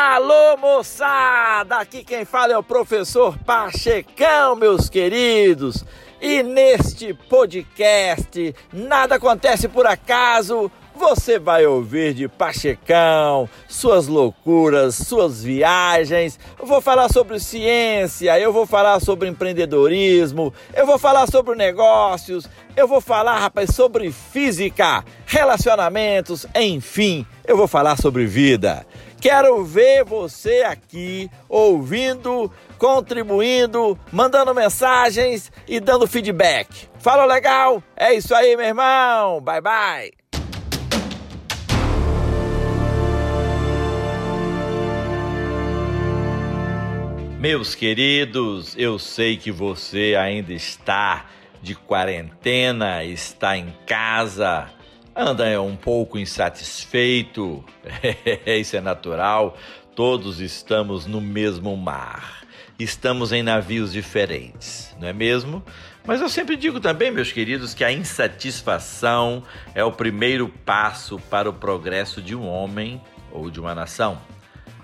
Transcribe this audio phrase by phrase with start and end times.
[0.00, 1.78] Alô, moçada!
[1.78, 5.84] Aqui quem fala é o professor Pachecão, meus queridos.
[6.20, 10.70] E neste podcast, nada acontece por acaso.
[10.98, 16.40] Você vai ouvir de Pachecão, suas loucuras, suas viagens.
[16.58, 22.48] Eu vou falar sobre ciência, eu vou falar sobre empreendedorismo, eu vou falar sobre negócios,
[22.76, 28.84] eu vou falar, rapaz, sobre física, relacionamentos, enfim, eu vou falar sobre vida.
[29.20, 36.88] Quero ver você aqui ouvindo, contribuindo, mandando mensagens e dando feedback.
[36.98, 37.80] Fala legal?
[37.96, 39.40] É isso aí, meu irmão.
[39.40, 40.17] Bye bye.
[47.38, 51.26] Meus queridos, eu sei que você ainda está
[51.62, 54.68] de quarentena, está em casa,
[55.14, 57.64] anda um pouco insatisfeito,
[58.44, 59.56] isso é natural,
[59.94, 62.44] todos estamos no mesmo mar,
[62.76, 65.62] estamos em navios diferentes, não é mesmo?
[66.04, 69.44] Mas eu sempre digo também, meus queridos, que a insatisfação
[69.76, 74.20] é o primeiro passo para o progresso de um homem ou de uma nação.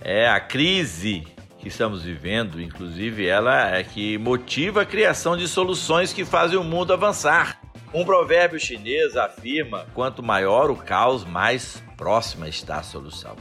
[0.00, 1.26] É a crise
[1.66, 6.62] que estamos vivendo, inclusive, ela é que motiva a criação de soluções que fazem o
[6.62, 7.60] mundo avançar.
[7.92, 13.34] Um provérbio chinês afirma: quanto maior o caos, mais próxima está a solução.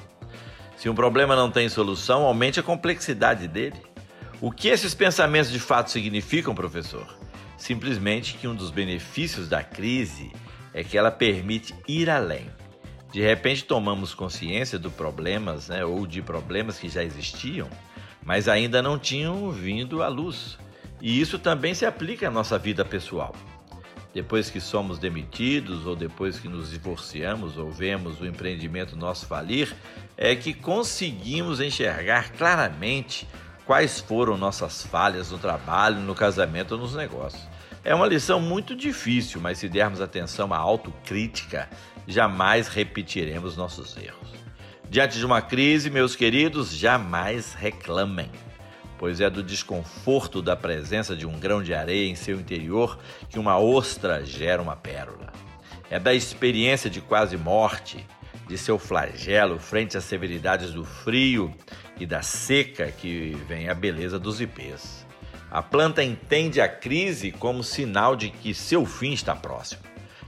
[0.75, 3.79] Se um problema não tem solução, aumente a complexidade dele.
[4.41, 7.05] O que esses pensamentos de fato significam, professor?
[7.55, 10.31] Simplesmente que um dos benefícios da crise
[10.73, 12.49] é que ela permite ir além.
[13.13, 17.69] De repente tomamos consciência de problemas, né, ou de problemas que já existiam,
[18.25, 20.57] mas ainda não tinham vindo à luz.
[20.99, 23.33] E isso também se aplica à nossa vida pessoal
[24.15, 29.75] depois que somos demitidos ou depois que nos divorciamos ou vemos o empreendimento nosso falir,
[30.15, 33.27] é que conseguimos enxergar claramente
[33.65, 37.45] quais foram nossas falhas no trabalho, no casamento ou nos negócios.
[37.83, 41.69] É uma lição muito difícil, mas se dermos atenção à autocrítica,
[42.07, 44.44] jamais repetiremos nossos erros.
[44.89, 48.29] Diante de uma crise, meus queridos, jamais reclamem
[48.97, 52.97] pois é do desconforto da presença de um grão de areia em seu interior
[53.29, 55.33] que uma ostra gera uma pérola.
[55.89, 58.05] É da experiência de quase morte,
[58.47, 61.53] de seu flagelo frente às severidades do frio
[61.99, 65.05] e da seca que vem a beleza dos ipês.
[65.51, 69.81] A planta entende a crise como sinal de que seu fim está próximo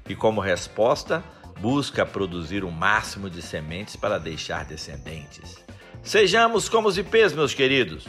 [0.08, 1.24] e, como resposta,
[1.60, 5.58] busca produzir o máximo de sementes para deixar descendentes.
[6.04, 8.08] Sejamos como os ipês, meus queridos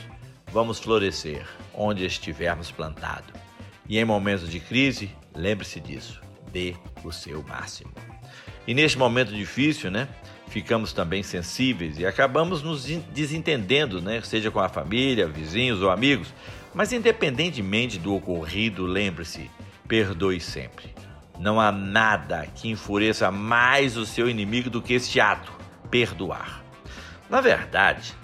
[0.52, 3.32] vamos florescer onde estivermos plantado.
[3.88, 6.20] E em momentos de crise, lembre-se disso,
[6.52, 7.90] dê o seu máximo.
[8.66, 10.08] E neste momento difícil, né,
[10.48, 16.32] ficamos também sensíveis e acabamos nos desentendendo, né, seja com a família, vizinhos ou amigos.
[16.74, 19.50] Mas independentemente do ocorrido, lembre-se,
[19.86, 20.97] perdoe sempre.
[21.38, 25.52] Não há nada que enfureça mais o seu inimigo do que este ato,
[25.90, 26.62] perdoar.
[27.30, 28.14] Na verdade,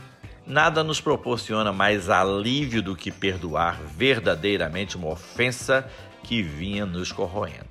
[0.47, 5.89] Nada nos proporciona mais alívio do que perdoar verdadeiramente uma ofensa
[6.23, 7.65] que vinha nos corroendo.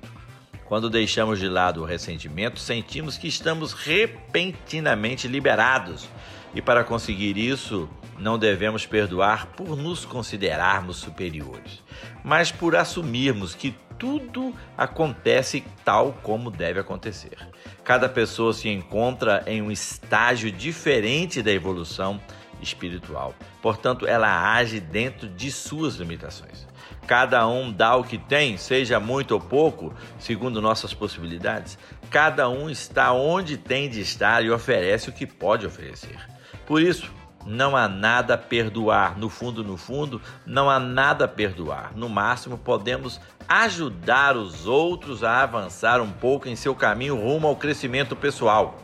[0.64, 6.08] Quando deixamos de lado o ressentimento, sentimos que estamos repentinamente liberados.
[6.52, 7.88] E para conseguir isso,
[8.18, 11.80] não devemos perdoar por nos considerarmos superiores,
[12.24, 13.72] mas por assumirmos que
[14.04, 17.38] tudo acontece tal como deve acontecer.
[17.82, 22.20] Cada pessoa se encontra em um estágio diferente da evolução
[22.60, 23.34] espiritual.
[23.62, 26.66] Portanto, ela age dentro de suas limitações.
[27.06, 31.78] Cada um dá o que tem, seja muito ou pouco, segundo nossas possibilidades.
[32.10, 36.18] Cada um está onde tem de estar e oferece o que pode oferecer.
[36.66, 37.10] Por isso,
[37.46, 39.18] não há nada a perdoar.
[39.18, 41.92] No fundo, no fundo, não há nada a perdoar.
[41.96, 47.56] No máximo, podemos ajudar os outros a avançar um pouco em seu caminho rumo ao
[47.56, 48.78] crescimento pessoal.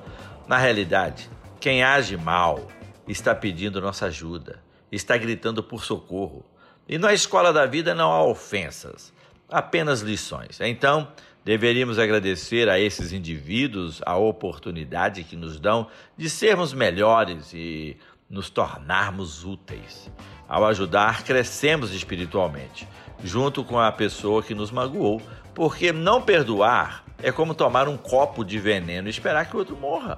[0.46, 2.68] Na realidade, quem age mal,
[3.06, 6.44] está pedindo nossa ajuda, está gritando por socorro.
[6.88, 9.12] E na escola da vida não há ofensas,
[9.48, 10.60] apenas lições.
[10.60, 11.08] Então,
[11.44, 17.96] deveríamos agradecer a esses indivíduos a oportunidade que nos dão de sermos melhores e
[18.30, 20.08] nos tornarmos úteis.
[20.48, 22.86] Ao ajudar, crescemos espiritualmente,
[23.24, 25.20] junto com a pessoa que nos magoou,
[25.54, 29.76] porque não perdoar é como tomar um copo de veneno e esperar que o outro
[29.76, 30.16] morra.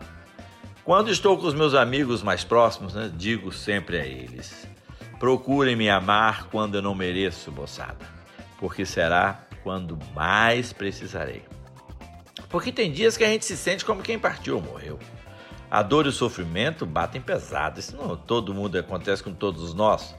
[0.84, 4.68] Quando estou com os meus amigos mais próximos, né, digo sempre a eles:
[5.18, 8.04] procurem me amar quando eu não mereço, moçada,
[8.58, 11.44] porque será quando mais precisarei.
[12.48, 14.98] Porque tem dias que a gente se sente como quem partiu ou morreu.
[15.72, 17.80] A dor e o sofrimento batem pesado.
[17.80, 20.14] Isso não todo mundo acontece com todos nós.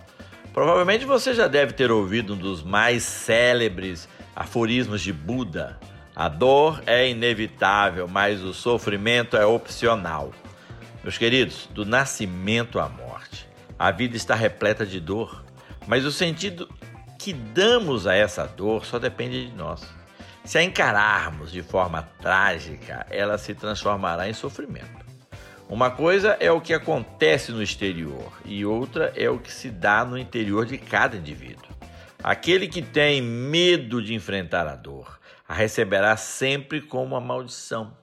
[0.51, 5.79] Provavelmente você já deve ter ouvido um dos mais célebres aforismos de Buda.
[6.15, 10.31] A dor é inevitável, mas o sofrimento é opcional.
[11.03, 13.47] Meus queridos, do nascimento à morte,
[13.77, 15.45] a vida está repleta de dor,
[15.85, 16.67] mas o sentido
[17.19, 19.87] que damos a essa dor só depende de nós.
[20.43, 25.12] Se a encararmos de forma trágica, ela se transformará em sofrimento.
[25.69, 30.05] Uma coisa é o que acontece no exterior e outra é o que se dá
[30.05, 31.71] no interior de cada indivíduo.
[32.21, 37.95] Aquele que tem medo de enfrentar a dor a receberá sempre como uma maldição.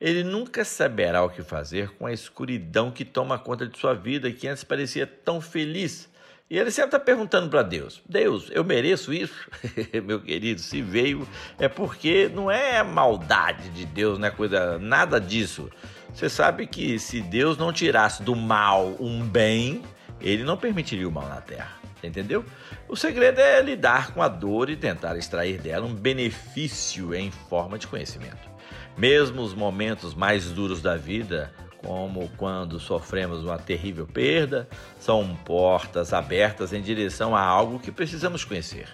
[0.00, 4.32] Ele nunca saberá o que fazer com a escuridão que toma conta de sua vida
[4.32, 6.10] que antes parecia tão feliz.
[6.50, 9.48] E ele sempre está perguntando para Deus: Deus, eu mereço isso?
[10.04, 11.26] Meu querido, se veio
[11.58, 15.70] é porque não é maldade de Deus, não é coisa, nada disso.
[16.12, 19.82] Você sabe que se Deus não tirasse do mal um bem,
[20.20, 21.82] ele não permitiria o mal na terra.
[22.02, 22.44] Entendeu?
[22.88, 27.78] O segredo é lidar com a dor e tentar extrair dela um benefício em forma
[27.78, 28.50] de conhecimento.
[28.96, 31.52] Mesmo os momentos mais duros da vida,
[31.84, 34.68] como quando sofremos uma terrível perda,
[34.98, 38.88] são portas abertas em direção a algo que precisamos conhecer.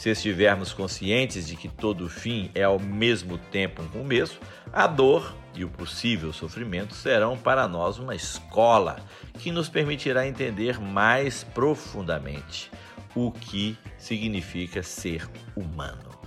[0.00, 4.40] Se estivermos conscientes de que todo fim é ao mesmo tempo um começo,
[4.72, 8.96] a dor e o possível sofrimento serão para nós uma escola
[9.38, 12.70] que nos permitirá entender mais profundamente
[13.14, 16.18] o que significa ser humano.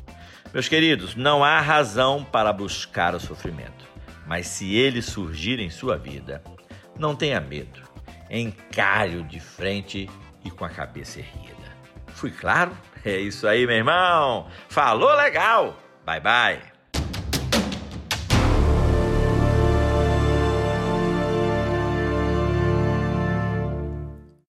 [0.53, 3.87] Meus queridos, não há razão para buscar o sofrimento,
[4.27, 6.43] mas se ele surgir em sua vida,
[6.95, 7.81] não tenha medo,
[8.29, 10.07] encare-o de frente
[10.45, 11.53] e com a cabeça erguida.
[12.09, 12.71] Fui claro?
[13.05, 14.47] É isso aí, meu irmão.
[14.69, 15.77] Falou legal.
[16.05, 16.72] Bye bye.